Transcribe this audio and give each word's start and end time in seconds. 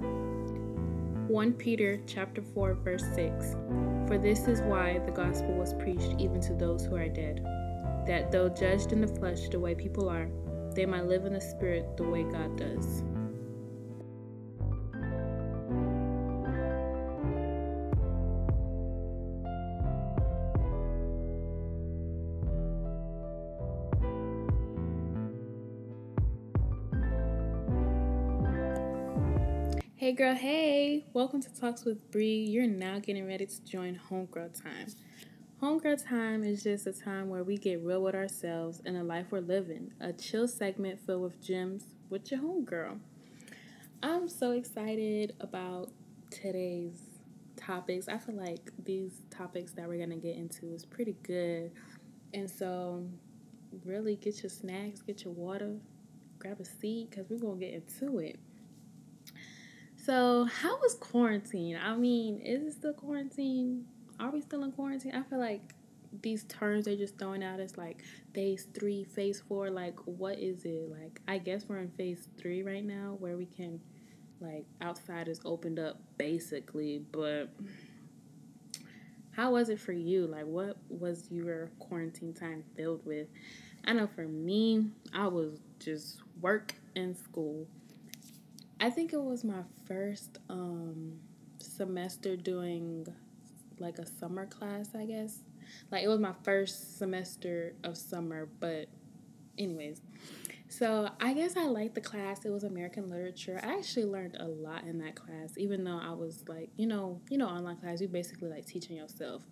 1 0.00 1.52
Peter 1.54 2.00
chapter 2.06 2.42
4 2.42 2.74
verse 2.74 3.04
6 3.14 3.56
For 4.06 4.18
this 4.18 4.48
is 4.48 4.60
why 4.62 4.98
the 4.98 5.12
gospel 5.12 5.54
was 5.54 5.74
preached 5.74 6.14
even 6.18 6.40
to 6.42 6.54
those 6.54 6.84
who 6.84 6.96
are 6.96 7.08
dead 7.08 7.44
that 8.06 8.32
though 8.32 8.48
judged 8.48 8.92
in 8.92 9.00
the 9.00 9.06
flesh 9.06 9.48
the 9.48 9.60
way 9.60 9.74
people 9.74 10.08
are 10.08 10.28
they 10.74 10.86
might 10.86 11.06
live 11.06 11.24
in 11.24 11.32
the 11.32 11.40
spirit 11.40 11.96
the 11.96 12.04
way 12.04 12.22
God 12.22 12.56
does. 12.56 13.02
Hey 30.08 30.14
girl, 30.14 30.34
hey! 30.34 31.04
Welcome 31.12 31.42
to 31.42 31.54
Talks 31.54 31.84
with 31.84 32.10
Bree. 32.10 32.38
You're 32.38 32.66
now 32.66 32.98
getting 32.98 33.26
ready 33.26 33.44
to 33.44 33.64
join 33.66 34.00
Homegirl 34.08 34.58
Time. 34.62 34.86
Homegirl 35.62 36.08
Time 36.08 36.42
is 36.42 36.62
just 36.62 36.86
a 36.86 36.94
time 36.94 37.28
where 37.28 37.44
we 37.44 37.58
get 37.58 37.84
real 37.84 38.00
with 38.00 38.14
ourselves 38.14 38.80
and 38.86 38.96
the 38.96 39.04
life 39.04 39.26
we're 39.28 39.40
living. 39.40 39.92
A 40.00 40.14
chill 40.14 40.48
segment 40.48 40.98
filled 40.98 41.20
with 41.20 41.42
gems 41.42 41.88
with 42.08 42.30
your 42.30 42.40
homegirl. 42.40 42.98
I'm 44.02 44.30
so 44.30 44.52
excited 44.52 45.34
about 45.40 45.90
today's 46.30 47.02
topics. 47.56 48.08
I 48.08 48.16
feel 48.16 48.36
like 48.36 48.70
these 48.82 49.20
topics 49.28 49.72
that 49.72 49.86
we're 49.86 50.00
gonna 50.00 50.16
get 50.16 50.36
into 50.36 50.72
is 50.72 50.86
pretty 50.86 51.16
good. 51.22 51.70
And 52.32 52.48
so 52.50 53.06
really 53.84 54.16
get 54.16 54.42
your 54.42 54.48
snacks, 54.48 55.02
get 55.02 55.24
your 55.24 55.34
water, 55.34 55.76
grab 56.38 56.60
a 56.60 56.64
seat, 56.64 57.10
because 57.10 57.28
we're 57.28 57.40
gonna 57.40 57.60
get 57.60 57.74
into 57.74 58.20
it. 58.20 58.38
So, 60.08 60.44
how 60.46 60.78
was 60.78 60.94
quarantine? 60.94 61.76
I 61.76 61.94
mean, 61.94 62.40
is 62.40 62.62
it 62.62 62.72
still 62.72 62.94
quarantine? 62.94 63.84
Are 64.18 64.30
we 64.30 64.40
still 64.40 64.64
in 64.64 64.72
quarantine? 64.72 65.14
I 65.14 65.22
feel 65.22 65.38
like 65.38 65.74
these 66.22 66.44
terms 66.44 66.86
they're 66.86 66.96
just 66.96 67.18
throwing 67.18 67.44
out 67.44 67.60
as 67.60 67.76
like 67.76 68.02
phase 68.32 68.68
three, 68.72 69.04
phase 69.04 69.42
four. 69.46 69.68
Like, 69.68 69.98
what 70.06 70.38
is 70.38 70.64
it? 70.64 70.90
Like, 70.90 71.20
I 71.28 71.36
guess 71.36 71.66
we're 71.68 71.80
in 71.80 71.90
phase 71.90 72.26
three 72.38 72.62
right 72.62 72.82
now 72.82 73.16
where 73.18 73.36
we 73.36 73.44
can, 73.44 73.82
like, 74.40 74.64
outside 74.80 75.28
is 75.28 75.42
opened 75.44 75.78
up 75.78 76.00
basically. 76.16 77.04
But 77.12 77.50
how 79.32 79.52
was 79.52 79.68
it 79.68 79.78
for 79.78 79.92
you? 79.92 80.26
Like, 80.26 80.46
what 80.46 80.78
was 80.88 81.28
your 81.30 81.70
quarantine 81.80 82.32
time 82.32 82.64
filled 82.78 83.04
with? 83.04 83.26
I 83.84 83.92
know 83.92 84.06
for 84.06 84.26
me, 84.26 84.86
I 85.12 85.26
was 85.26 85.60
just 85.78 86.22
work 86.40 86.72
and 86.96 87.14
school 87.14 87.66
I 88.80 88.90
think 88.90 89.12
it 89.12 89.20
was 89.20 89.42
my 89.42 89.62
first 89.86 90.38
um, 90.48 91.18
semester 91.58 92.36
doing 92.36 93.06
like 93.78 93.98
a 93.98 94.06
summer 94.06 94.46
class, 94.46 94.90
I 94.94 95.04
guess. 95.04 95.40
Like 95.90 96.04
it 96.04 96.08
was 96.08 96.20
my 96.20 96.34
first 96.44 96.98
semester 96.98 97.74
of 97.84 97.96
summer, 97.96 98.48
but 98.60 98.86
anyways. 99.58 100.00
So 100.68 101.10
I 101.20 101.32
guess 101.32 101.56
I 101.56 101.64
liked 101.64 101.94
the 101.94 102.00
class. 102.00 102.44
It 102.44 102.50
was 102.50 102.62
American 102.62 103.08
literature. 103.08 103.58
I 103.62 103.78
actually 103.78 104.04
learned 104.04 104.36
a 104.38 104.46
lot 104.46 104.84
in 104.84 104.98
that 104.98 105.16
class, 105.16 105.54
even 105.56 105.82
though 105.82 105.98
I 105.98 106.12
was 106.12 106.44
like, 106.46 106.70
you 106.76 106.86
know, 106.86 107.20
you 107.30 107.38
know, 107.38 107.48
online 107.48 107.76
class, 107.76 108.00
you 108.00 108.08
basically 108.08 108.48
like 108.48 108.66
teaching 108.66 108.96
yourself. 108.96 109.42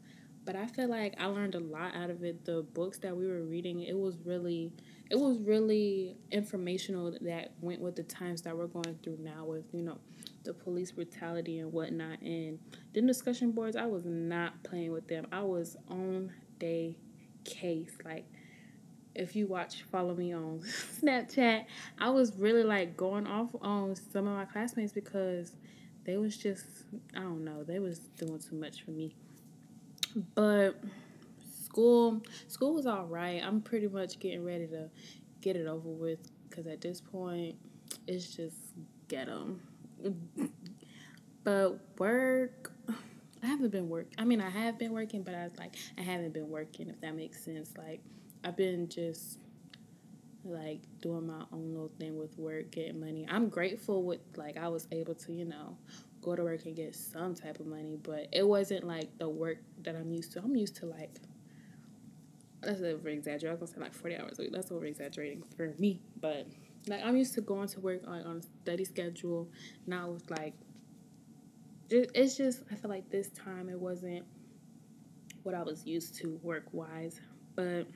But 0.47 0.55
I 0.55 0.67
feel 0.67 0.89
like 0.89 1.15
I 1.19 1.27
learned 1.27 1.57
a 1.57 1.61
lot 1.61 1.95
out 1.97 2.09
of 2.09 2.23
it. 2.23 2.45
The 2.45 2.63
books 2.73 2.99
that 3.01 3.17
we 3.17 3.27
were 3.27 3.43
reading, 3.43 3.83
it 3.83 3.97
was 3.97 4.17
really 4.25 4.73
it 5.11 5.19
was 5.19 5.39
really 5.39 6.17
informational 6.31 7.17
that 7.21 7.53
went 7.61 7.81
with 7.81 7.97
the 7.97 8.05
times 8.05 8.43
that 8.43 8.57
we're 8.57 8.69
going 8.69 8.99
through 9.03 9.19
now 9.21 9.45
with 9.45 9.65
you 9.73 9.83
know 9.83 9.99
the 10.45 10.55
police 10.55 10.93
brutality 10.93 11.59
and 11.59 11.73
whatnot. 11.73 12.21
And 12.23 12.61
the 12.95 13.03
discussion 13.03 13.51
boards 13.51 13.77
i 13.77 13.85
was 13.85 14.05
not 14.05 14.63
playing 14.63 14.93
with 14.93 15.09
them. 15.09 15.27
I 15.33 15.43
was 15.43 15.77
on 15.91 16.33
day 16.61 16.97
case. 17.45 17.99
Like 18.05 18.27
if 19.17 19.35
you 19.35 19.47
watch 19.47 19.83
follow 19.91 20.15
me 20.15 20.35
on 20.35 20.61
snapchat 21.03 21.65
i 21.99 22.11
was 22.11 22.37
really 22.37 22.63
like 22.63 22.97
going 22.99 23.27
off 23.27 23.49
on 23.63 23.97
some 23.97 24.29
of 24.29 24.37
my 24.37 24.45
classmates 24.45 24.93
because 24.93 25.53
they 26.05 26.19
was 26.19 26.37
just 26.37 26.67
i 27.17 27.21
don't 27.21 27.43
know 27.43 27.65
they 27.65 27.79
was 27.79 27.99
doing 28.19 28.39
too 28.39 28.55
much 28.55 28.83
for 28.85 28.91
me 28.91 29.15
but 30.35 30.83
school 31.63 32.23
school 32.49 32.75
was 32.75 32.87
all 32.87 33.07
right. 33.07 33.43
I'm 33.45 33.61
pretty 33.61 33.89
much 33.89 34.19
getting 34.19 34.45
ready 34.45 34.67
to 34.69 34.89
get 35.41 35.57
it 35.57 35.67
over 35.67 35.89
with 35.89 36.31
because 36.49 36.67
at 36.67 36.81
this 36.81 37.01
point 37.01 37.57
it's 38.07 38.35
just 38.35 38.57
get 39.09 39.27
them. 39.27 39.61
but 41.45 41.79
work, 41.99 42.73
I 43.43 43.47
haven't 43.47 43.71
been 43.71 43.89
work. 43.89 44.07
I 44.19 44.25
mean, 44.25 44.41
I 44.41 44.51
have 44.51 44.79
been 44.79 44.93
working, 44.93 45.23
but 45.23 45.35
I 45.35 45.45
was 45.45 45.57
like, 45.59 45.77
I 45.99 46.03
haven't 46.03 46.33
been 46.33 46.49
working. 46.49 46.89
If 46.89 47.01
that 47.03 47.15
makes 47.15 47.45
sense, 47.45 47.75
like 47.77 48.01
I've 48.43 48.57
been 48.57 48.89
just 48.89 49.39
like 50.45 50.81
doing 51.01 51.27
my 51.27 51.43
own 51.53 51.73
little 51.73 51.91
thing 51.99 52.19
with 52.19 52.39
work, 52.39 52.71
getting 52.71 53.01
money. 53.01 53.27
I'm 53.29 53.49
grateful 53.49 54.03
with 54.03 54.21
like 54.37 54.57
I 54.57 54.69
was 54.69 54.87
able 54.93 55.15
to, 55.17 55.33
you 55.33 55.45
know, 55.45 55.77
go 56.27 56.35
to 56.35 56.43
work 56.43 56.67
and 56.67 56.75
get 56.75 56.95
some 56.95 57.35
type 57.37 57.61
of 57.61 57.67
money, 57.67 57.97
but 58.03 58.27
it 58.33 58.47
wasn't 58.47 58.85
like 58.85 59.17
the 59.19 59.29
work 59.29 59.59
that 59.85 59.95
I'm 59.95 60.11
used 60.11 60.33
to. 60.33 60.41
I'm 60.41 60.57
used 60.57 60.75
to 60.77 60.87
like 60.87 61.21
that's 62.63 62.83
over 62.83 63.09
exaggerating. 63.09 63.49
I 63.51 63.53
was 63.53 63.71
gonna 63.71 63.75
say 63.75 63.81
like 63.81 63.95
forty 63.95 64.17
hours 64.17 64.39
a 64.41 64.43
week. 64.43 64.53
That's 64.53 64.73
over 64.73 64.85
exaggerating 64.85 65.45
for 65.57 65.73
me, 65.79 66.03
but 66.21 66.49
like 66.89 67.05
I'm 67.05 67.17
used 67.17 67.35
to 67.35 67.43
going 67.43 67.69
to 67.69 67.81
work 67.81 68.03
on, 68.09 68.23
on 68.23 68.37
a 68.39 68.43
study 68.43 68.85
schedule. 68.85 69.49
Now 69.87 70.15
it's 70.17 70.29
like 70.29 70.55
it's 71.89 72.37
just 72.37 72.65
I 72.73 72.75
feel 72.75 72.91
like 72.91 73.09
this 73.09 73.29
time 73.29 73.69
it 73.69 73.79
wasn't 73.81 74.25
what 75.45 75.55
I 75.55 75.63
was 75.63 75.87
used 75.87 76.17
to 76.17 76.41
work 76.43 76.65
wise, 76.73 77.21
but 77.55 77.87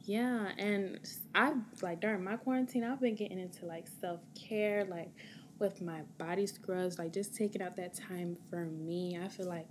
yeah, 0.00 0.48
and 0.58 0.98
I 1.32 1.52
like 1.80 2.00
during 2.00 2.24
my 2.24 2.36
quarantine 2.38 2.82
I've 2.82 3.00
been 3.00 3.14
getting 3.14 3.38
into 3.38 3.66
like 3.66 3.86
self 4.00 4.18
care, 4.34 4.84
like 4.84 5.12
with 5.58 5.80
my 5.80 6.02
body 6.18 6.46
scrubs, 6.46 6.98
like 6.98 7.12
just 7.12 7.34
taking 7.34 7.62
out 7.62 7.76
that 7.76 7.94
time 7.94 8.36
for 8.50 8.66
me. 8.66 9.18
I 9.22 9.28
feel 9.28 9.46
like 9.46 9.68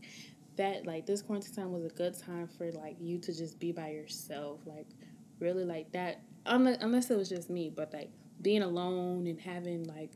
that 0.58 0.86
like 0.86 1.06
this 1.06 1.22
quarantine 1.22 1.54
time 1.54 1.72
was 1.72 1.86
a 1.86 1.90
good 1.90 2.18
time 2.18 2.48
for 2.48 2.72
like 2.72 2.96
you 3.00 3.18
to 3.20 3.34
just 3.36 3.60
be 3.60 3.72
by 3.72 3.90
yourself 3.90 4.60
like 4.66 4.88
really 5.40 5.66
like 5.66 5.92
that 5.92 6.22
unless, 6.46 6.78
unless 6.82 7.12
it 7.12 7.18
was 7.18 7.30
just 7.30 7.50
me 7.50 7.72
but 7.76 7.94
like 7.94 8.10
being 8.42 8.62
alone 8.62 9.28
and 9.28 9.40
having 9.40 9.84
like 9.84 10.12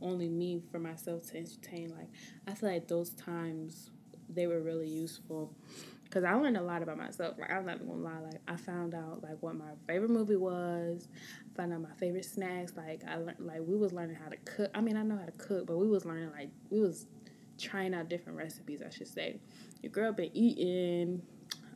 only 0.00 0.28
me 0.28 0.62
for 0.70 0.78
myself 0.78 1.26
to 1.30 1.38
entertain 1.38 1.88
like 1.90 2.08
i 2.46 2.54
feel 2.54 2.70
like 2.70 2.86
those 2.88 3.10
times 3.10 3.90
they 4.28 4.46
were 4.46 4.60
really 4.60 4.88
useful 4.88 5.52
because 6.08 6.24
i 6.24 6.32
learned 6.32 6.56
a 6.56 6.62
lot 6.62 6.82
about 6.82 6.96
myself 6.96 7.36
like 7.38 7.50
i'm 7.50 7.66
not 7.66 7.78
gonna 7.78 7.92
lie 7.92 8.18
like 8.20 8.40
i 8.48 8.56
found 8.56 8.94
out 8.94 9.22
like 9.22 9.36
what 9.40 9.54
my 9.54 9.72
favorite 9.86 10.10
movie 10.10 10.36
was 10.36 11.08
I 11.52 11.56
found 11.56 11.72
out 11.72 11.82
my 11.82 11.94
favorite 11.98 12.24
snacks 12.24 12.72
like 12.76 13.02
i 13.08 13.16
learned 13.16 13.40
like 13.40 13.60
we 13.60 13.76
was 13.76 13.92
learning 13.92 14.16
how 14.16 14.28
to 14.28 14.36
cook 14.38 14.70
i 14.74 14.80
mean 14.80 14.96
i 14.96 15.02
know 15.02 15.18
how 15.18 15.26
to 15.26 15.32
cook 15.32 15.66
but 15.66 15.76
we 15.76 15.88
was 15.88 16.04
learning 16.04 16.30
like 16.30 16.50
we 16.70 16.80
was 16.80 17.06
trying 17.58 17.94
out 17.94 18.08
different 18.08 18.38
recipes, 18.38 18.82
I 18.84 18.90
should 18.90 19.08
say. 19.08 19.40
Your 19.82 19.90
girl 19.90 20.12
been 20.12 20.30
eating. 20.34 21.22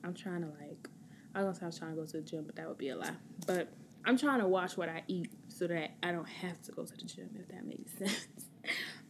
I'm 0.04 0.15
trying 0.15 0.43
to 0.43 0.49
like, 0.49 0.88
I 1.34 1.41
gonna 1.41 1.54
say 1.54 1.62
I 1.62 1.66
was 1.66 1.78
trying 1.78 1.91
to 1.93 1.97
go 1.97 2.06
to 2.06 2.12
the 2.12 2.22
gym, 2.22 2.44
but 2.44 2.56
that 2.56 2.69
would 2.69 2.78
be 2.78 2.91
a 2.91 2.97
lie. 2.97 3.10
But 3.47 3.69
I'm 4.04 4.16
trying 4.16 4.41
to 4.41 4.49
watch 4.49 4.76
what 4.76 4.88
I 4.88 5.03
eat 5.09 5.31
so 5.49 5.66
that 5.66 5.93
I 6.03 6.12
don't 6.12 6.28
have 6.28 6.60
to 6.62 6.72
go 6.72 6.84
to 6.84 6.97
the 6.97 7.04
gym, 7.04 7.31
if 7.38 7.49
that 7.49 7.66
makes 7.66 7.93
sense. 7.99 8.47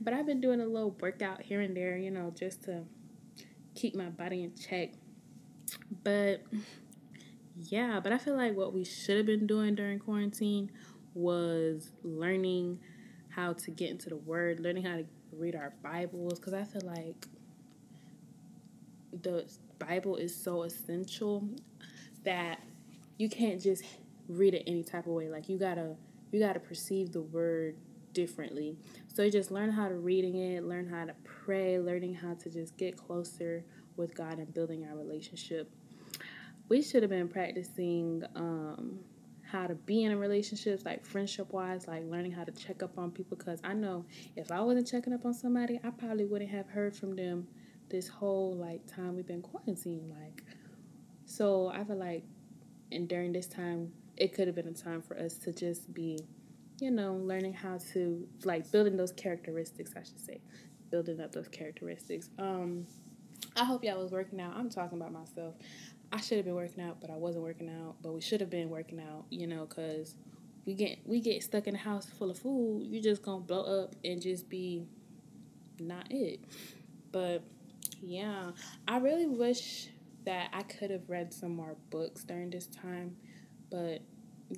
but 0.00 0.14
I've 0.14 0.26
been 0.26 0.40
doing 0.40 0.60
a 0.60 0.66
little 0.66 0.96
workout 1.00 1.42
here 1.42 1.60
and 1.60 1.76
there, 1.76 1.96
you 1.96 2.10
know, 2.10 2.32
just 2.34 2.64
to 2.64 2.84
keep 3.74 3.94
my 3.94 4.08
body 4.08 4.42
in 4.42 4.54
check. 4.54 4.90
But 6.04 6.42
yeah, 7.56 8.00
but 8.00 8.12
I 8.12 8.18
feel 8.18 8.36
like 8.36 8.56
what 8.56 8.72
we 8.72 8.84
should 8.84 9.16
have 9.16 9.26
been 9.26 9.46
doing 9.46 9.74
during 9.74 9.98
quarantine 9.98 10.70
was 11.14 11.90
learning 12.02 12.78
how 13.28 13.52
to 13.52 13.70
get 13.70 13.90
into 13.90 14.08
the 14.08 14.16
word, 14.16 14.60
learning 14.60 14.84
how 14.84 14.96
to 14.96 15.04
read 15.32 15.54
our 15.54 15.72
Bibles 15.82 16.38
because 16.38 16.54
I 16.54 16.64
feel 16.64 16.82
like 16.84 17.26
the 19.22 19.46
Bible 19.78 20.16
is 20.16 20.34
so 20.34 20.62
essential 20.62 21.46
that 22.24 22.60
you 23.18 23.28
can't 23.28 23.60
just 23.60 23.84
read 24.28 24.54
it 24.54 24.64
any 24.66 24.82
type 24.82 25.06
of 25.06 25.12
way. 25.12 25.28
Like 25.28 25.48
you 25.48 25.58
gotta 25.58 25.96
you 26.30 26.40
gotta 26.40 26.60
perceive 26.60 27.12
the 27.12 27.22
word 27.22 27.76
differently. 28.12 28.76
So 29.12 29.28
just 29.28 29.50
learn 29.50 29.70
how 29.70 29.88
to 29.88 29.94
reading 29.94 30.36
it, 30.36 30.64
learn 30.64 30.88
how 30.88 31.04
to 31.04 31.14
pray, 31.24 31.78
learning 31.78 32.14
how 32.14 32.34
to 32.34 32.50
just 32.50 32.76
get 32.76 32.96
closer 32.96 33.64
with 33.96 34.14
God 34.14 34.38
and 34.38 34.52
building 34.52 34.86
our 34.88 34.96
relationship. 34.96 35.70
We 36.72 36.80
should 36.80 37.02
have 37.02 37.10
been 37.10 37.28
practicing 37.28 38.24
um, 38.34 39.00
how 39.42 39.66
to 39.66 39.74
be 39.74 40.04
in 40.04 40.12
a 40.12 40.16
relationships, 40.16 40.86
like 40.86 41.04
friendship 41.04 41.52
wise, 41.52 41.86
like 41.86 42.02
learning 42.06 42.32
how 42.32 42.44
to 42.44 42.52
check 42.52 42.82
up 42.82 42.96
on 42.96 43.10
people. 43.10 43.36
Because 43.36 43.60
I 43.62 43.74
know 43.74 44.06
if 44.36 44.50
I 44.50 44.58
wasn't 44.62 44.86
checking 44.86 45.12
up 45.12 45.26
on 45.26 45.34
somebody, 45.34 45.78
I 45.84 45.90
probably 45.90 46.24
wouldn't 46.24 46.50
have 46.50 46.70
heard 46.70 46.96
from 46.96 47.14
them 47.14 47.46
this 47.90 48.08
whole 48.08 48.56
like 48.56 48.86
time 48.86 49.16
we've 49.16 49.26
been 49.26 49.42
quarantined. 49.42 50.08
Like, 50.08 50.44
so 51.26 51.68
I 51.68 51.84
feel 51.84 51.96
like, 51.96 52.24
and 52.90 53.06
during 53.06 53.34
this 53.34 53.48
time, 53.48 53.92
it 54.16 54.32
could 54.32 54.46
have 54.46 54.56
been 54.56 54.68
a 54.68 54.72
time 54.72 55.02
for 55.02 55.18
us 55.18 55.34
to 55.40 55.52
just 55.52 55.92
be 55.92 56.24
you 56.80 56.90
know, 56.90 57.16
learning 57.16 57.52
how 57.52 57.80
to 57.92 58.26
like 58.44 58.72
building 58.72 58.96
those 58.96 59.12
characteristics, 59.12 59.92
I 59.94 60.04
should 60.04 60.24
say, 60.24 60.40
building 60.90 61.20
up 61.20 61.32
those 61.32 61.48
characteristics. 61.48 62.30
Um, 62.38 62.86
I 63.56 63.64
hope 63.64 63.84
y'all 63.84 64.02
was 64.02 64.12
working 64.12 64.40
out. 64.40 64.54
I'm 64.56 64.70
talking 64.70 64.98
about 64.98 65.12
myself. 65.12 65.54
I 66.12 66.20
should 66.20 66.36
have 66.36 66.44
been 66.44 66.54
working 66.54 66.84
out, 66.84 67.00
but 67.00 67.10
I 67.10 67.16
wasn't 67.16 67.44
working 67.44 67.70
out. 67.70 67.96
But 68.02 68.12
we 68.12 68.20
should 68.20 68.40
have 68.40 68.50
been 68.50 68.68
working 68.68 69.00
out, 69.00 69.24
you 69.30 69.46
know, 69.46 69.64
cause 69.66 70.14
we 70.66 70.74
get 70.74 70.98
we 71.04 71.20
get 71.20 71.42
stuck 71.42 71.66
in 71.66 71.74
a 71.74 71.78
house 71.78 72.06
full 72.06 72.30
of 72.30 72.38
food. 72.38 72.82
You're 72.84 73.02
just 73.02 73.22
gonna 73.22 73.40
blow 73.40 73.82
up 73.82 73.94
and 74.04 74.20
just 74.20 74.48
be 74.48 74.84
not 75.80 76.06
it. 76.10 76.40
But 77.10 77.42
yeah, 78.02 78.52
I 78.86 78.98
really 78.98 79.26
wish 79.26 79.88
that 80.24 80.50
I 80.52 80.62
could 80.62 80.90
have 80.90 81.08
read 81.08 81.32
some 81.32 81.56
more 81.56 81.76
books 81.90 82.24
during 82.24 82.50
this 82.50 82.66
time, 82.66 83.16
but 83.70 84.02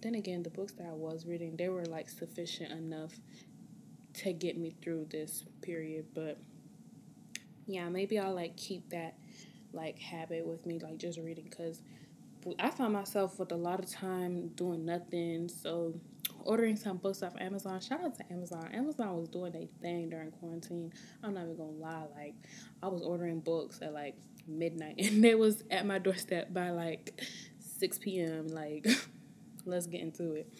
then 0.03 0.15
again, 0.15 0.43
the 0.43 0.51
books 0.51 0.73
that 0.75 0.87
I 0.87 0.93
was 0.93 1.25
reading, 1.25 1.57
they 1.57 1.69
were 1.69 1.87
like 1.87 2.09
sufficient 2.09 2.73
enough 2.73 3.13
to 4.15 4.33
get 4.33 4.59
me 4.59 4.75
through 4.83 5.07
this 5.11 5.45
period. 5.63 6.07
But 6.15 6.39
yeah, 7.67 7.89
maybe 7.89 8.19
I'll 8.19 8.35
like 8.35 8.57
keep 8.57 8.91
that 8.91 9.15
like 9.75 9.99
habit 9.99 10.47
with 10.47 10.65
me, 10.67 10.79
like 10.79 10.99
just 10.99 11.19
reading, 11.19 11.45
because 11.49 11.83
I 12.59 12.71
found 12.71 12.93
myself 12.93 13.39
with 13.39 13.53
a 13.53 13.57
lot 13.57 13.81
of 13.81 13.91
time 13.91 14.49
doing 14.49 14.85
nothing. 14.85 15.49
So 15.49 15.95
ordering 16.41 16.77
some 16.77 16.99
books 16.99 17.23
off 17.23 17.35
Amazon. 17.41 17.81
Shout 17.81 18.03
out 18.03 18.15
to 18.17 18.33
Amazon. 18.33 18.69
Amazon 18.73 19.17
was 19.17 19.29
doing 19.29 19.55
a 19.57 19.69
thing 19.83 20.11
during 20.11 20.31
quarantine. 20.31 20.93
I'm 21.23 21.35
not 21.35 21.45
even 21.45 21.57
gonna 21.57 21.71
lie. 21.71 22.07
Like 22.15 22.35
I 22.83 22.89
was 22.89 23.03
ordering 23.03 23.41
books 23.41 23.81
at 23.83 23.93
like 23.93 24.17
midnight, 24.47 24.97
and 24.99 25.23
they 25.23 25.35
was 25.35 25.65
at 25.71 25.87
my 25.87 25.99
doorstep 25.99 26.53
by 26.53 26.71
like 26.71 27.21
6 27.79 27.99
p.m. 27.99 28.49
Like 28.49 28.87
let's 29.65 29.87
get 29.87 30.01
into 30.01 30.35
it. 30.35 30.53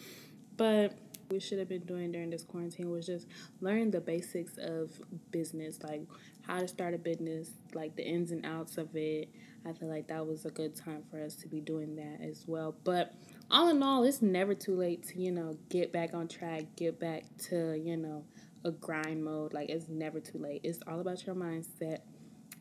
But 0.57 0.97
we 1.29 1.39
should 1.39 1.59
have 1.59 1.69
been 1.69 1.81
doing 1.81 2.11
during 2.11 2.29
this 2.29 2.43
quarantine 2.43 2.91
was 2.91 3.05
just 3.05 3.27
learn 3.59 3.91
the 3.91 3.99
basics 4.01 4.57
of 4.57 4.91
business, 5.31 5.79
like 5.83 6.03
how 6.47 6.59
to 6.59 6.67
start 6.67 6.93
a 6.93 6.97
business, 6.97 7.51
like 7.73 7.95
the 7.95 8.03
ins 8.03 8.31
and 8.31 8.45
outs 8.45 8.77
of 8.77 8.95
it. 8.95 9.29
I 9.67 9.73
feel 9.73 9.89
like 9.89 10.07
that 10.07 10.25
was 10.25 10.45
a 10.45 10.51
good 10.51 10.75
time 10.75 11.03
for 11.09 11.21
us 11.21 11.35
to 11.37 11.47
be 11.47 11.59
doing 11.59 11.95
that 11.95 12.23
as 12.23 12.43
well. 12.47 12.75
But 12.83 13.13
all 13.49 13.69
in 13.69 13.81
all, 13.81 14.03
it's 14.03 14.21
never 14.21 14.53
too 14.53 14.75
late 14.75 15.03
to, 15.07 15.19
you 15.19 15.31
know, 15.31 15.57
get 15.69 15.91
back 15.91 16.13
on 16.13 16.27
track, 16.27 16.65
get 16.75 16.99
back 16.99 17.23
to, 17.49 17.75
you 17.75 17.97
know, 17.97 18.23
a 18.63 18.71
grind 18.71 19.23
mode. 19.23 19.53
Like 19.53 19.69
it's 19.69 19.87
never 19.89 20.19
too 20.19 20.37
late. 20.37 20.61
It's 20.63 20.79
all 20.87 20.99
about 20.99 21.25
your 21.25 21.35
mindset. 21.35 21.99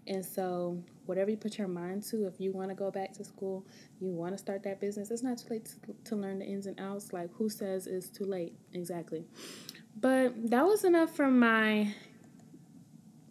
And 0.07 0.25
so, 0.25 0.83
whatever 1.07 1.31
you 1.31 1.37
put 1.37 1.57
your 1.57 1.69
mind 1.69 2.03
to, 2.11 2.27
if 2.27 2.39
you 2.39 2.53
want 2.53 2.69
to 2.69 2.75
go 2.75 2.91
back 2.91 3.13
to 3.15 3.25
school, 3.25 3.67
you 4.01 4.09
want 4.09 4.33
to 4.35 4.39
start 4.39 4.63
that 4.65 4.79
business, 4.81 5.11
it's 5.11 5.23
not 5.23 5.39
too 5.39 5.49
late 5.51 5.65
to, 5.65 5.95
to 6.11 6.17
learn 6.17 6.41
the 6.41 6.45
ins 6.45 6.67
and 6.67 6.79
outs. 6.79 7.13
Like, 7.15 7.31
who 7.33 7.49
says 7.49 7.87
it's 7.87 8.11
too 8.11 8.25
late? 8.25 8.55
Exactly. 8.75 9.25
But 9.99 10.51
that 10.51 10.67
was 10.67 10.85
enough 10.85 11.15
for 11.15 11.31
my 11.31 11.95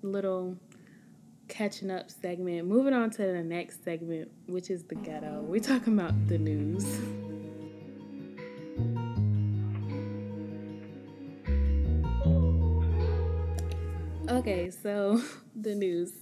little 0.04 0.58
catching 1.48 1.92
up 1.92 2.10
segment. 2.10 2.68
Moving 2.68 2.94
on 2.94 3.10
to 3.12 3.18
the 3.18 3.44
next 3.44 3.84
segment, 3.84 4.32
which 4.48 4.70
is 4.70 4.84
the 4.84 4.96
ghetto. 4.96 5.42
We're 5.42 5.62
talking 5.62 5.98
about 6.00 6.28
the 6.28 6.38
news. 6.38 6.86
Okay, 14.30 14.72
so 14.72 15.22
the 15.56 15.76
news. 15.76 16.14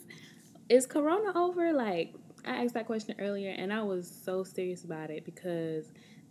Is 0.70 0.86
Corona 0.86 1.38
over? 1.38 1.74
Like, 1.74 2.14
I 2.46 2.64
asked 2.64 2.74
that 2.74 2.88
question 2.88 3.16
earlier 3.20 3.52
and 3.52 3.72
I 3.72 3.84
was 3.84 4.10
so 4.10 4.44
serious 4.44 4.84
about 4.84 5.10
it 5.10 5.26
because 5.26 5.86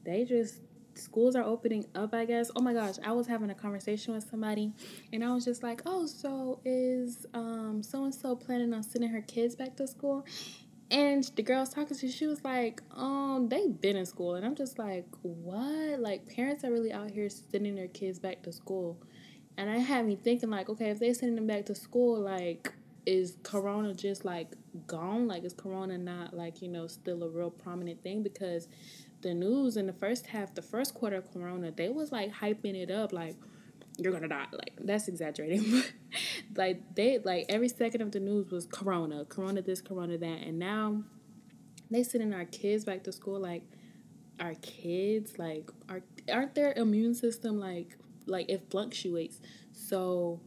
they 0.05 0.25
just 0.25 0.61
schools 0.95 1.37
are 1.37 1.45
opening 1.45 1.87
up, 1.95 2.15
I 2.15 2.25
guess. 2.25 2.51
Oh 2.57 2.61
my 2.61 2.73
gosh, 2.73 2.97
I 3.05 3.13
was 3.13 3.27
having 3.27 3.51
a 3.51 3.55
conversation 3.55 4.15
with 4.15 4.29
somebody 4.29 4.73
and 5.13 5.25
I 5.25 5.33
was 5.33 5.45
just 5.45 5.63
like, 5.63 5.83
"Oh, 5.87 6.07
so 6.07 6.61
is 6.65 7.27
um 7.35 7.83
so 7.83 8.05
and 8.05 8.15
so 8.15 8.37
planning 8.37 8.73
on 8.75 8.83
sending 8.83 9.11
her 9.11 9.23
kids 9.23 9.55
back 9.57 9.77
to 9.77 9.87
school?" 9.87 10.25
And 10.91 11.23
the 11.37 11.43
girl 11.43 11.59
I 11.59 11.61
was 11.61 11.69
talking 11.69 11.97
to, 11.97 12.09
she 12.09 12.27
was 12.27 12.43
like, 12.43 12.83
um, 12.97 13.49
they've 13.49 13.81
been 13.81 13.97
in 13.97 14.07
school. 14.07 14.35
And 14.35 14.45
I'm 14.45 14.57
just 14.57 14.77
like, 14.77 15.07
what? 15.23 16.01
Like, 16.01 16.27
parents 16.27 16.65
are 16.65 16.73
really 16.73 16.93
out 16.93 17.13
here 17.13 17.29
sending 17.31 17.77
their 17.77 17.87
kids 17.87 18.19
back 18.19 18.43
to 18.43 18.53
school. 18.53 19.01
And 19.57 19.71
I 19.71 19.79
had 19.79 20.05
me 20.05 20.17
thinking, 20.17 20.51
like, 20.51 20.69
okay, 20.69 20.91
if 20.91 20.99
they 20.99 21.13
sending 21.13 21.37
them 21.37 21.47
back 21.47 21.67
to 21.67 21.77
school, 21.77 22.21
like, 22.21 22.73
is 23.07 23.37
Corona 23.43 23.95
just 23.95 24.25
like 24.25 24.53
gone? 24.87 25.27
Like, 25.27 25.45
is 25.45 25.53
Corona 25.53 25.99
not 25.99 26.35
like, 26.35 26.63
you 26.63 26.69
know, 26.69 26.87
still 26.87 27.23
a 27.23 27.29
real 27.29 27.51
prominent 27.51 28.03
thing? 28.03 28.23
Because 28.23 28.69
the 29.23 29.35
news 29.35 29.77
in 29.77 29.87
the 29.87 29.93
first 29.93 30.27
half, 30.27 30.55
the 30.55 30.63
first 30.63 30.95
quarter 30.95 31.17
of 31.17 31.33
Corona, 31.33 31.71
they 31.71 31.89
was 31.89 32.13
like 32.13 32.33
hyping 32.33 32.75
it 32.75 32.91
up, 32.91 33.13
like 33.13 33.37
you're 33.99 34.13
gonna 34.13 34.29
die. 34.29 34.47
Like 34.53 34.79
that's 34.81 35.09
exaggerating, 35.09 35.83
like 36.57 36.95
they 36.95 37.19
like 37.19 37.47
every 37.49 37.69
second 37.69 38.03
of 38.03 38.13
the 38.13 38.21
news 38.21 38.51
was 38.51 38.67
Corona, 38.67 39.25
Corona 39.25 39.63
this, 39.63 39.81
Corona 39.81 40.17
that, 40.19 40.43
and 40.43 40.59
now 40.59 41.03
they 41.91 42.03
sending 42.03 42.33
our 42.33 42.47
kids 42.47 42.85
back 42.85 43.05
to 43.05 43.13
school. 43.13 43.39
Like 43.41 43.63
our 44.39 44.55
kids, 44.55 45.39
like 45.39 45.71
are 45.89 46.03
aren't 46.33 46.55
their 46.55 46.73
immune 46.75 47.15
system 47.15 47.59
like 47.59 47.97
like 48.27 48.49
it 48.49 48.71
fluctuates, 48.71 49.41
so 49.73 50.41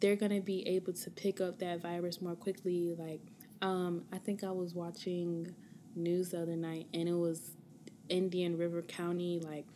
they're 0.00 0.16
gonna 0.16 0.40
be 0.40 0.66
able 0.66 0.92
to 0.92 1.10
pick 1.10 1.40
up 1.40 1.58
that 1.58 1.80
virus 1.82 2.20
more 2.20 2.34
quickly. 2.34 2.94
Like 2.98 3.20
um, 3.62 4.04
I 4.12 4.18
think 4.18 4.42
I 4.42 4.50
was 4.50 4.74
watching 4.74 5.54
news 5.94 6.30
the 6.30 6.42
other 6.42 6.56
night, 6.56 6.86
and 6.94 7.08
it 7.08 7.14
was 7.14 7.52
Indian 8.08 8.56
River 8.56 8.82
County, 8.82 9.40
like 9.40 9.66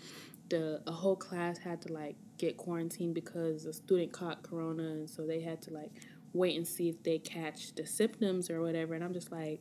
the 0.48 0.80
a 0.86 0.92
whole 0.92 1.16
class 1.16 1.58
had 1.58 1.80
to 1.82 1.92
like 1.92 2.16
get 2.38 2.56
quarantined 2.56 3.14
because 3.14 3.64
a 3.64 3.72
student 3.72 4.12
caught 4.12 4.42
corona 4.42 4.82
and 4.82 5.08
so 5.08 5.26
they 5.26 5.40
had 5.40 5.62
to 5.62 5.72
like 5.72 5.90
wait 6.32 6.56
and 6.56 6.66
see 6.66 6.88
if 6.88 7.02
they 7.02 7.18
catch 7.18 7.74
the 7.74 7.86
symptoms 7.86 8.50
or 8.50 8.60
whatever 8.60 8.94
and 8.94 9.04
i'm 9.04 9.12
just 9.12 9.32
like 9.32 9.60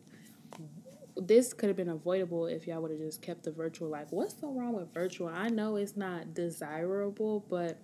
this 1.16 1.54
could 1.54 1.70
have 1.70 1.78
been 1.78 1.90
avoidable 1.90 2.48
if 2.48 2.66
y'all 2.66 2.82
would 2.82 2.90
have 2.92 3.00
just 3.00 3.22
kept 3.22 3.44
the 3.44 3.52
virtual 3.52 3.88
like 3.90 4.12
what's 4.12 4.40
so 4.40 4.52
wrong 4.52 4.74
with 4.74 4.92
virtual 4.94 5.28
i 5.28 5.48
know 5.48 5.76
it's 5.76 5.96
not 5.96 6.34
desirable 6.34 7.46
but 7.50 7.80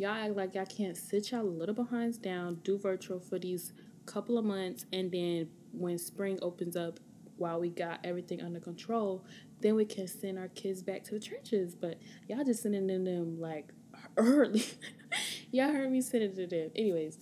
y'all 0.00 0.14
act 0.14 0.36
like 0.36 0.54
y'all 0.54 0.66
can't 0.66 0.96
sit 0.96 1.30
y'all 1.30 1.44
little 1.44 1.74
behinds 1.74 2.18
down 2.18 2.56
do 2.64 2.78
virtual 2.78 3.20
for 3.20 3.38
these 3.38 3.72
couple 4.06 4.38
of 4.38 4.44
months 4.44 4.86
and 4.92 5.12
then 5.12 5.48
when 5.72 5.98
spring 5.98 6.38
opens 6.42 6.74
up 6.76 6.98
while 7.36 7.60
we 7.60 7.68
got 7.70 8.00
everything 8.04 8.40
under 8.40 8.60
control 8.60 9.24
then 9.60 9.74
we 9.74 9.84
can 9.84 10.06
send 10.06 10.38
our 10.38 10.48
kids 10.48 10.82
back 10.82 11.04
to 11.04 11.12
the 11.12 11.20
churches. 11.20 11.74
But 11.74 11.98
y'all 12.28 12.44
just 12.44 12.62
sending 12.62 12.86
them 12.86 13.40
like 13.40 13.72
early. 14.16 14.64
y'all 15.52 15.72
heard 15.72 15.90
me 15.90 16.00
send 16.00 16.24
it 16.24 16.36
to 16.36 16.46
them. 16.46 16.70
Anyways, 16.74 17.18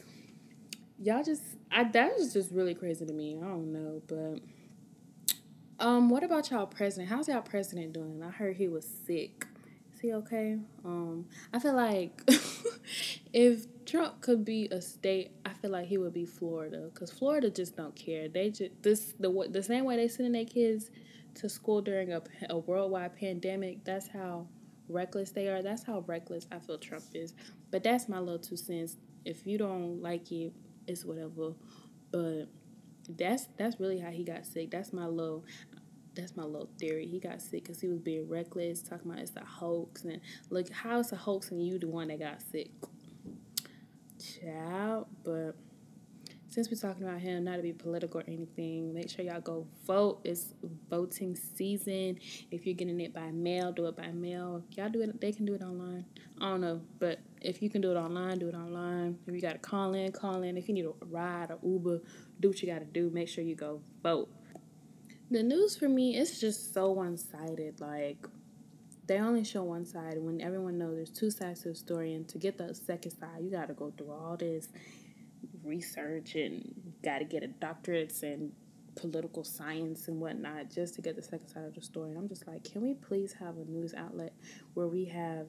y'all 0.99 1.23
just 1.23 1.43
I 1.71 1.85
that 1.85 2.17
was 2.17 2.33
just 2.33 2.52
really 2.52 2.75
crazy 2.75 3.05
to 3.05 3.12
me. 3.12 3.38
I 3.41 3.47
don't 3.47 3.73
know, 3.73 4.02
but 4.07 4.41
um, 5.81 6.09
what 6.09 6.25
about 6.25 6.50
y'all 6.50 6.67
president? 6.67 7.09
How's 7.09 7.29
y'all 7.29 7.43
president 7.43 7.93
doing? 7.93 8.23
I 8.23 8.31
heard 8.31 8.57
he 8.57 8.69
was 8.69 8.87
sick. 9.07 9.47
He 10.00 10.12
okay? 10.12 10.59
Um, 10.85 11.26
I 11.52 11.59
feel 11.59 11.75
like 11.75 12.23
if 13.33 13.67
Trump 13.85 14.21
could 14.21 14.45
be 14.45 14.69
a 14.71 14.81
state, 14.81 15.33
I 15.45 15.52
feel 15.55 15.71
like 15.71 15.87
he 15.87 15.99
would 15.99 16.14
be 16.14 16.25
Florida, 16.25 16.90
cause 16.95 17.11
Florida 17.11 17.50
just 17.50 17.76
don't 17.76 17.95
care. 17.97 18.28
They 18.28 18.50
just 18.50 18.83
this 18.83 19.14
the 19.19 19.49
the 19.50 19.62
same 19.62 19.85
way 19.85 19.97
they 19.97 20.09
sending 20.09 20.33
their 20.33 20.45
kids 20.45 20.90
to 21.37 21.49
school 21.49 21.81
during 21.81 22.12
a, 22.12 22.23
a 22.50 22.59
worldwide 22.59 23.17
pandemic. 23.17 23.85
That's 23.85 24.09
how 24.09 24.47
reckless 24.88 25.31
they 25.31 25.49
are. 25.49 25.62
That's 25.62 25.83
how 25.83 26.05
reckless 26.07 26.47
I 26.50 26.59
feel 26.59 26.78
Trump 26.78 27.05
is. 27.14 27.35
But 27.71 27.83
that's 27.83 28.09
my 28.09 28.19
little 28.19 28.38
two 28.38 28.57
cents. 28.57 28.97
If 29.25 29.47
you 29.47 29.59
don't 29.59 30.02
like 30.02 30.31
it, 30.33 30.52
it's 30.87 31.05
whatever. 31.05 31.55
But 32.11 32.47
that's 33.09 33.49
that's 33.57 33.81
really 33.81 33.99
how 33.99 34.11
he 34.11 34.25
got 34.25 34.47
sick. 34.47 34.71
That's 34.71 34.93
my 34.93 35.07
little 35.07 35.45
that's 36.15 36.37
my 36.37 36.45
little 36.45 36.71
theory. 36.79 37.07
He 37.07 37.19
got 37.19 37.41
sick 37.41 37.65
because 37.65 37.81
he 37.81 37.88
was 37.88 38.00
being 38.00 38.29
reckless, 38.29 38.83
talking 38.83 39.11
about 39.11 39.23
it's 39.23 39.37
a 39.37 39.45
hoax, 39.45 40.05
and 40.05 40.21
look, 40.50 40.71
how 40.71 41.00
it's 41.00 41.12
a 41.12 41.17
hoax 41.17 41.50
and 41.50 41.65
you 41.65 41.79
the 41.79 41.88
one 41.88 42.09
that 42.09 42.19
got 42.19 42.43
sick. 42.43 42.71
Child, 44.19 45.07
but 45.25 45.55
since 46.50 46.71
we're 46.71 46.77
talking 46.77 47.07
about 47.07 47.21
him, 47.21 47.45
not 47.45 47.57
to 47.57 47.62
be 47.62 47.73
political 47.73 48.21
or 48.21 48.25
anything, 48.27 48.95
make 48.95 49.11
sure 49.11 49.25
y'all 49.25 49.41
go 49.41 49.67
vote. 49.87 50.21
It's 50.25 50.55
voting 50.88 51.37
season. 51.37 52.19
If 52.50 52.67
you're 52.67 52.75
getting 52.75 52.99
it 53.00 53.12
by 53.12 53.31
mail, 53.31 53.71
do 53.71 53.87
it 53.87 53.97
by 53.97 54.09
mail. 54.09 54.65
If 54.69 54.79
y'all 54.79 54.88
do 54.88 55.03
it, 55.03 55.21
they 55.21 55.31
can 55.31 55.45
do 55.45 55.55
it 55.55 55.62
online. 55.62 56.07
I 56.41 56.49
don't 56.49 56.62
know, 56.62 56.81
but 56.99 57.21
if 57.43 57.62
you 57.62 57.69
can 57.69 57.81
do 57.83 57.91
it 57.91 57.97
online, 57.97 58.38
do 58.38 58.49
it 58.49 58.55
online. 58.55 59.19
If 59.27 59.35
you 59.35 59.41
got 59.41 59.53
to 59.53 59.59
call 59.59 59.93
in, 59.95 60.11
call 60.11 60.43
in. 60.43 60.57
If 60.57 60.69
you 60.69 60.75
need 60.75 60.87
a 60.87 60.93
ride 61.07 61.50
or 61.50 61.59
Uber, 61.62 62.00
do 62.41 62.49
what 62.49 62.62
you 62.62 62.67
got 62.67 62.79
to 62.79 62.87
do. 62.87 63.11
Make 63.11 63.29
sure 63.29 63.45
you 63.45 63.55
go 63.55 63.83
vote. 64.03 64.31
The 65.30 65.42
news 65.42 65.76
for 65.76 65.88
me, 65.88 66.16
it's 66.16 66.40
just 66.40 66.73
so 66.73 66.90
one 66.90 67.18
sided. 67.18 67.80
Like, 67.80 68.26
they 69.06 69.18
only 69.18 69.44
show 69.44 69.62
one 69.62 69.85
side 69.85 70.16
when 70.18 70.40
everyone 70.40 70.78
knows 70.78 70.97
there's 70.97 71.11
two 71.11 71.30
sides 71.30 71.62
to 71.62 71.68
the 71.70 71.75
story. 71.75 72.14
And 72.14 72.28
to 72.28 72.38
get 72.38 72.56
the 72.56 72.75
second 72.75 73.12
side, 73.12 73.40
you 73.42 73.50
got 73.50 73.68
to 73.68 73.75
go 73.75 73.92
through 73.97 74.11
all 74.11 74.37
this 74.38 74.68
research 75.64 76.35
and 76.35 76.94
got 77.02 77.18
to 77.18 77.25
get 77.25 77.42
a 77.42 77.49
doctorate 77.49 78.23
in 78.23 78.52
political 78.97 79.44
science 79.44 80.08
and 80.08 80.20
whatnot 80.20 80.70
just 80.70 80.94
to 80.94 81.02
get 81.02 81.14
the 81.14 81.23
second 81.23 81.49
side 81.49 81.64
of 81.64 81.75
the 81.75 81.82
story. 81.82 82.11
And 82.11 82.18
I'm 82.18 82.28
just 82.28 82.47
like, 82.47 82.64
can 82.64 82.82
we 82.82 82.94
please 82.94 83.32
have 83.35 83.56
a 83.58 83.64
news 83.64 83.94
outlet 83.94 84.32
where 84.75 84.88
we 84.88 85.04
have 85.06 85.47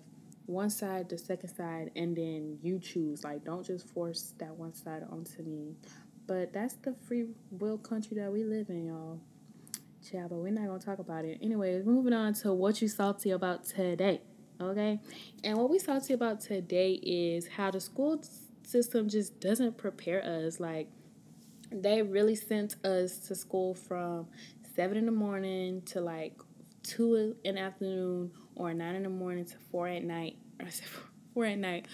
one 0.49 0.71
side, 0.71 1.07
the 1.07 1.17
second 1.17 1.55
side, 1.55 1.91
and 1.95 2.15
then 2.15 2.57
you 2.63 2.79
choose. 2.79 3.23
Like, 3.23 3.45
don't 3.45 3.63
just 3.63 3.87
force 3.87 4.33
that 4.39 4.55
one 4.55 4.73
side 4.73 5.03
onto 5.09 5.43
me. 5.43 5.75
But 6.25 6.53
that's 6.53 6.73
the 6.73 6.95
free 7.07 7.27
will 7.51 7.77
country 7.77 8.17
that 8.17 8.31
we 8.31 8.43
live 8.43 8.69
in, 8.69 8.87
y'all. 8.87 9.19
Yeah, 10.11 10.27
but 10.27 10.37
we're 10.37 10.51
not 10.51 10.67
gonna 10.67 10.79
talk 10.79 10.99
about 10.99 11.25
it. 11.25 11.39
Anyways, 11.41 11.85
moving 11.85 12.13
on 12.13 12.33
to 12.35 12.53
what 12.53 12.81
you 12.81 12.87
salty 12.87 13.31
about 13.31 13.65
today. 13.65 14.21
Okay, 14.61 14.99
and 15.43 15.57
what 15.57 15.69
we 15.69 15.79
salty 15.79 16.13
about 16.13 16.41
today 16.41 16.93
is 16.93 17.47
how 17.47 17.71
the 17.71 17.79
school 17.79 18.21
system 18.63 19.07
just 19.09 19.39
doesn't 19.39 19.77
prepare 19.77 20.23
us. 20.23 20.59
Like, 20.59 20.89
they 21.71 22.01
really 22.01 22.35
sent 22.35 22.75
us 22.85 23.17
to 23.27 23.35
school 23.35 23.73
from 23.73 24.27
seven 24.75 24.97
in 24.97 25.05
the 25.05 25.11
morning 25.11 25.81
to 25.83 26.01
like 26.01 26.33
two 26.83 27.35
in 27.43 27.55
the 27.55 27.61
afternoon 27.61 28.31
or 28.55 28.73
nine 28.73 28.95
in 28.95 29.03
the 29.03 29.09
morning 29.09 29.45
to 29.45 29.55
four 29.71 29.87
at 29.87 30.03
night. 30.03 30.37
I 30.59 30.69
said 30.69 30.87
four 31.33 31.45
at 31.45 31.57
night. 31.57 31.87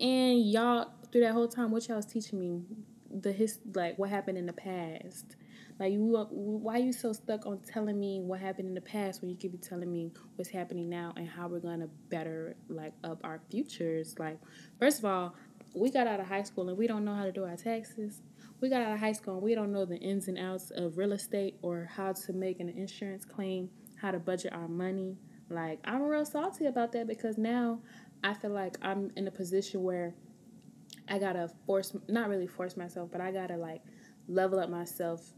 And 0.00 0.50
y'all 0.50 0.90
through 1.10 1.22
that 1.22 1.32
whole 1.32 1.48
time, 1.48 1.70
what 1.70 1.86
y'all 1.88 1.96
was 1.96 2.06
teaching 2.06 2.40
me, 2.40 2.62
the 3.10 3.32
his 3.32 3.58
like 3.74 3.98
what 3.98 4.10
happened 4.10 4.38
in 4.38 4.46
the 4.46 4.52
past. 4.52 5.36
Like 5.78 5.92
you, 5.92 6.26
why 6.30 6.74
are 6.74 6.82
you 6.82 6.92
so 6.92 7.12
stuck 7.12 7.46
on 7.46 7.58
telling 7.60 7.98
me 7.98 8.20
what 8.20 8.40
happened 8.40 8.68
in 8.68 8.74
the 8.74 8.80
past 8.80 9.20
when 9.20 9.30
you 9.30 9.36
could 9.36 9.50
be 9.50 9.58
telling 9.58 9.90
me 9.90 10.12
what's 10.36 10.50
happening 10.50 10.88
now 10.88 11.12
and 11.16 11.28
how 11.28 11.48
we're 11.48 11.58
gonna 11.58 11.88
better 12.10 12.56
like 12.68 12.92
up 13.02 13.20
our 13.24 13.40
futures? 13.50 14.14
Like, 14.18 14.38
first 14.78 15.00
of 15.00 15.04
all, 15.04 15.34
we 15.74 15.90
got 15.90 16.06
out 16.06 16.20
of 16.20 16.26
high 16.26 16.44
school 16.44 16.68
and 16.68 16.78
we 16.78 16.86
don't 16.86 17.04
know 17.04 17.14
how 17.14 17.24
to 17.24 17.32
do 17.32 17.44
our 17.44 17.56
taxes. 17.56 18.22
We 18.60 18.68
got 18.68 18.82
out 18.82 18.92
of 18.92 19.00
high 19.00 19.12
school 19.12 19.34
and 19.34 19.42
we 19.42 19.56
don't 19.56 19.72
know 19.72 19.84
the 19.84 19.96
ins 19.96 20.28
and 20.28 20.38
outs 20.38 20.70
of 20.70 20.96
real 20.96 21.12
estate 21.12 21.56
or 21.60 21.90
how 21.92 22.12
to 22.12 22.32
make 22.32 22.60
an 22.60 22.68
insurance 22.68 23.24
claim, 23.24 23.68
how 24.00 24.12
to 24.12 24.20
budget 24.20 24.52
our 24.52 24.68
money. 24.68 25.16
Like, 25.50 25.80
I'm 25.84 26.02
real 26.02 26.24
salty 26.24 26.66
about 26.66 26.92
that 26.92 27.08
because 27.08 27.36
now 27.36 27.80
I 28.22 28.34
feel 28.34 28.52
like 28.52 28.76
I'm 28.80 29.10
in 29.16 29.26
a 29.26 29.30
position 29.32 29.82
where 29.82 30.14
I 31.08 31.18
gotta 31.18 31.50
force, 31.66 31.96
not 32.08 32.28
really 32.28 32.46
force 32.46 32.76
myself, 32.76 33.10
but 33.10 33.20
I 33.20 33.32
gotta 33.32 33.56
like 33.56 33.82
level 34.28 34.60
up 34.60 34.70
myself 34.70 35.32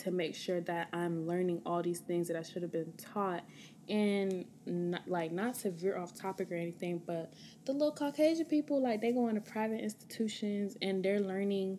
to 0.00 0.10
make 0.10 0.34
sure 0.34 0.60
that 0.62 0.88
I'm 0.92 1.26
learning 1.26 1.62
all 1.66 1.82
these 1.82 2.00
things 2.00 2.28
that 2.28 2.36
I 2.36 2.42
should 2.42 2.62
have 2.62 2.72
been 2.72 2.92
taught. 2.92 3.44
And 3.88 4.46
not, 4.64 5.08
like 5.08 5.32
not 5.32 5.54
to 5.60 5.70
veer 5.70 5.98
off 5.98 6.14
topic 6.14 6.52
or 6.52 6.54
anything, 6.54 7.02
but 7.04 7.32
the 7.64 7.72
little 7.72 7.92
Caucasian 7.92 8.46
people, 8.46 8.80
like 8.80 9.00
they 9.00 9.12
go 9.12 9.28
into 9.28 9.40
private 9.40 9.80
institutions 9.80 10.76
and 10.80 11.04
they're 11.04 11.20
learning 11.20 11.78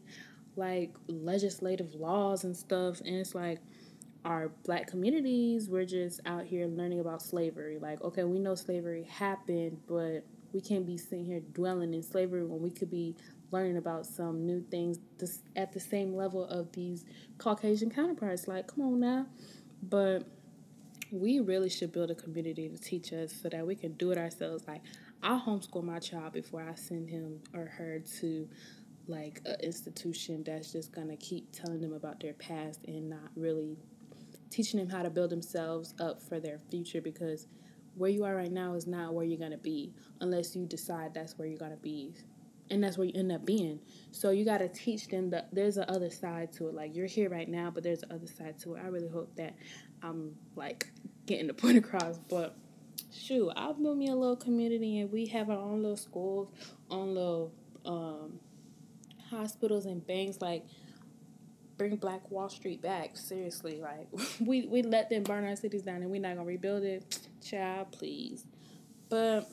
like 0.58 0.94
legislative 1.08 1.96
laws 1.96 2.44
and 2.44 2.56
stuff. 2.56 3.00
And 3.00 3.16
it's 3.16 3.34
like 3.34 3.60
our 4.26 4.50
black 4.64 4.88
communities, 4.88 5.70
we're 5.70 5.86
just 5.86 6.20
out 6.26 6.46
here 6.46 6.68
learning 6.68 7.00
about 7.00 7.22
slavery. 7.22 7.80
Like, 7.80 8.02
okay, 8.02 8.24
we 8.26 8.40
know 8.40 8.56
slavery 8.56 9.04
happened, 9.04 9.80
but 9.88 10.26
we 10.52 10.62
can't 10.62 10.86
be 10.86 10.98
sitting 10.98 11.26
here 11.26 11.40
dwelling 11.54 11.94
in 11.94 12.04
slavery 12.04 12.46
when 12.46 12.62
we 12.62 12.70
could 12.70 12.92
be 12.92 13.16
learning 13.54 13.78
about 13.78 14.06
some 14.06 14.46
new 14.46 14.62
things 14.70 15.00
at 15.56 15.72
the 15.72 15.80
same 15.80 16.14
level 16.14 16.46
of 16.46 16.72
these 16.74 17.06
Caucasian 17.38 17.90
counterparts. 17.90 18.48
Like, 18.48 18.68
come 18.68 18.84
on 18.84 19.00
now. 19.00 19.28
But 19.82 20.28
we 21.12 21.40
really 21.40 21.70
should 21.70 21.92
build 21.94 22.10
a 22.10 22.16
community 22.16 22.68
to 22.68 22.78
teach 22.78 23.14
us 23.14 23.32
so 23.32 23.48
that 23.50 23.66
we 23.66 23.76
can 23.76 23.94
do 23.94 24.12
it 24.12 24.18
ourselves. 24.18 24.68
Like, 24.68 24.82
I 25.22 25.40
homeschool 25.40 25.84
my 25.84 26.00
child 26.00 26.34
before 26.34 26.66
I 26.68 26.76
send 26.76 27.08
him 27.08 27.40
or 27.54 27.66
her 27.66 28.00
to 28.20 28.50
like 29.08 29.42
an 29.46 29.56
institution 29.62 30.44
that's 30.44 30.72
just 30.72 30.92
gonna 30.94 31.18
keep 31.18 31.52
telling 31.52 31.82
them 31.82 31.94
about 31.94 32.20
their 32.20 32.34
past 32.34 32.80
and 32.88 33.10
not 33.10 33.30
really 33.36 33.78
teaching 34.50 34.80
them 34.80 34.90
how 34.90 35.04
to 35.04 35.10
build 35.10 35.30
themselves 35.30 35.94
up 36.00 36.22
for 36.22 36.40
their 36.40 36.60
future 36.70 37.02
because 37.02 37.48
where 37.96 38.10
you 38.10 38.24
are 38.24 38.36
right 38.36 38.52
now 38.52 38.74
is 38.74 38.88
not 38.88 39.14
where 39.14 39.26
you're 39.26 39.40
gonna 39.40 39.58
be 39.58 39.94
unless 40.22 40.56
you 40.56 40.66
decide 40.66 41.14
that's 41.14 41.38
where 41.38 41.48
you're 41.48 41.58
gonna 41.58 41.76
be 41.78 42.14
and 42.70 42.84
that's 42.84 42.98
where 42.98 43.08
you 43.08 43.14
end 43.16 43.32
up 43.32 43.46
being. 43.46 43.80
So 44.12 44.32
you 44.32 44.46
got 44.46 44.60
to 44.60 44.68
teach 44.68 45.08
them 45.08 45.30
that 45.32 45.54
there's 45.54 45.78
a 45.78 45.90
other 45.90 46.10
side 46.10 46.54
to 46.54 46.68
it. 46.68 46.74
Like 46.74 46.96
you're 46.96 47.08
here 47.08 47.30
right 47.30 47.48
now, 47.48 47.72
but 47.72 47.84
there's 47.84 48.04
a 48.04 48.14
other 48.14 48.28
side 48.28 48.58
to 48.60 48.76
it. 48.76 48.82
I 48.84 48.88
really 48.88 49.10
hope 49.10 49.36
that 49.36 49.56
I'm 50.02 50.36
like 50.56 50.92
getting 51.26 51.48
the 51.48 51.54
point 51.54 51.78
across. 51.78 52.18
But 52.30 52.56
shoot, 53.12 53.52
I'll 53.56 53.74
build 53.74 53.98
me 53.98 54.10
a 54.10 54.16
little 54.16 54.36
community, 54.36 55.00
and 55.00 55.12
we 55.12 55.26
have 55.28 55.50
our 55.50 55.58
own 55.58 55.82
little 55.82 55.98
schools, 55.98 56.50
own 56.90 57.14
little 57.14 57.54
um, 57.86 58.40
hospitals 59.30 59.86
and 59.86 60.06
banks. 60.06 60.42
Like 60.42 60.66
bring 61.78 61.96
Black 61.96 62.30
Wall 62.32 62.50
Street 62.50 62.82
back. 62.82 63.18
Seriously, 63.18 63.82
like 63.82 64.08
we 64.40 64.68
we 64.68 64.82
let 64.84 65.10
them 65.10 65.24
burn 65.24 65.46
our 65.46 65.56
cities 65.56 65.84
down, 65.84 66.02
and 66.02 66.10
we're 66.10 66.22
not 66.22 66.36
gonna 66.36 66.48
rebuild 66.48 66.84
it. 66.84 67.20
Child, 67.44 67.92
please. 67.92 68.46
But 69.10 69.52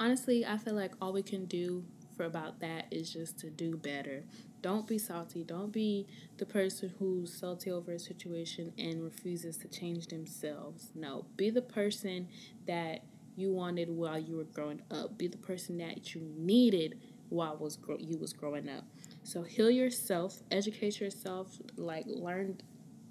honestly, 0.00 0.44
I 0.44 0.58
feel 0.58 0.74
like 0.74 0.92
all 1.00 1.12
we 1.12 1.22
can 1.22 1.46
do 1.46 1.84
for 2.16 2.24
about 2.24 2.60
that 2.60 2.86
is 2.90 3.12
just 3.12 3.38
to 3.40 3.50
do 3.50 3.76
better. 3.76 4.24
Don't 4.62 4.86
be 4.86 4.98
salty. 4.98 5.44
Don't 5.44 5.72
be 5.72 6.06
the 6.38 6.46
person 6.46 6.92
who's 6.98 7.32
salty 7.32 7.70
over 7.70 7.92
a 7.92 7.98
situation 7.98 8.72
and 8.78 9.02
refuses 9.02 9.56
to 9.58 9.68
change 9.68 10.06
themselves. 10.08 10.90
No, 10.94 11.26
be 11.36 11.50
the 11.50 11.62
person 11.62 12.28
that 12.66 13.04
you 13.36 13.52
wanted 13.52 13.90
while 13.90 14.18
you 14.18 14.36
were 14.36 14.44
growing 14.44 14.80
up. 14.90 15.18
Be 15.18 15.28
the 15.28 15.36
person 15.36 15.78
that 15.78 16.14
you 16.14 16.22
needed 16.36 16.98
while 17.28 17.56
was 17.56 17.76
grow- 17.76 17.98
you 17.98 18.18
was 18.18 18.32
growing 18.32 18.68
up. 18.68 18.84
So 19.22 19.42
heal 19.42 19.70
yourself, 19.70 20.42
educate 20.50 21.00
yourself, 21.00 21.58
like 21.76 22.06
learn 22.06 22.58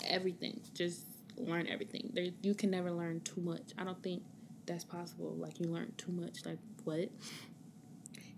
everything. 0.03 0.61
Just 0.73 1.05
learn 1.37 1.67
everything. 1.67 2.09
There, 2.13 2.27
you 2.41 2.55
can 2.55 2.71
never 2.71 2.91
learn 2.91 3.21
too 3.21 3.41
much. 3.41 3.71
I 3.77 3.83
don't 3.83 4.01
think 4.01 4.23
that's 4.65 4.83
possible. 4.83 5.35
Like 5.37 5.59
you 5.59 5.67
learn 5.67 5.93
too 5.97 6.11
much. 6.11 6.45
Like 6.45 6.59
what? 6.85 7.09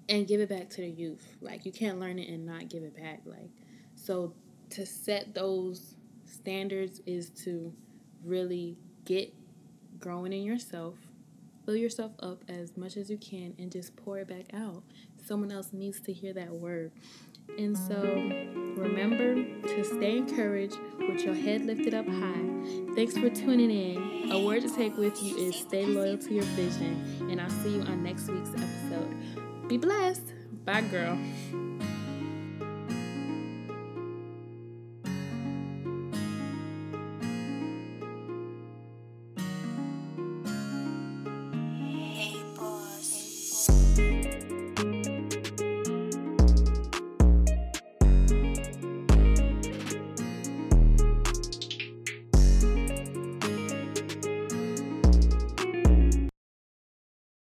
And 0.10 0.25
give 0.25 0.39
it 0.39 0.50
back 0.50 0.70
to 0.72 0.82
the 0.82 0.89
youth. 0.89 1.27
Like 1.42 1.66
you 1.66 1.72
can't 1.72 2.00
learn 2.00 2.18
it 2.18 2.30
and 2.30 2.46
not 2.46 2.70
give 2.70 2.84
it 2.84 2.96
back. 2.96 3.22
Like 3.25 3.50
so 3.96 4.34
to 4.72 4.86
set 4.86 5.34
those 5.34 5.96
standards 6.25 7.01
is 7.06 7.30
to 7.30 7.74
really 8.24 8.77
get 9.06 9.34
growing 10.00 10.34
in 10.34 10.44
yourself, 10.44 10.96
fill 11.66 11.75
yourself 11.75 12.12
up 12.20 12.44
as 12.48 12.77
much 12.77 12.98
as 12.98 13.10
you 13.10 13.18
can, 13.18 13.54
and 13.58 13.72
just 13.72 13.96
pour 13.96 14.20
it 14.20 14.27
back 14.27 14.46
out. 14.54 14.84
Someone 15.25 15.51
else 15.51 15.74
needs 15.74 16.00
to 16.01 16.13
hear 16.13 16.34
that 16.34 16.51
word. 16.51 16.92
And 17.58 17.77
so 17.77 18.01
remember 18.75 19.36
to 19.36 19.84
stay 19.84 20.18
encouraged 20.18 20.77
with 21.00 21.24
your 21.24 21.34
head 21.34 21.66
lifted 21.66 21.94
up 21.94 22.08
high. 22.08 22.48
Thanks 22.96 23.18
for 23.18 23.30
tuning 23.30 23.72
in. 23.72 24.32
A 24.32 24.44
word 24.44 24.62
to 24.63 24.70
take 24.70 24.98
with 24.98 25.22
you 25.22 25.38
is 25.38 25.56
stay 25.56 25.86
loyal 25.86 26.18
to 26.18 26.34
your 26.34 26.44
vision. 26.44 27.27
And 27.30 27.42
I'll 27.42 27.50
see 27.50 27.75
you 27.75 27.82
on 27.82 28.04
next 28.04 28.27
week's 28.27 28.50
episode. 28.50 29.68
Be 29.68 29.77
blessed. 29.77 30.34
Bye, 30.66 30.82
girl. 30.82 31.18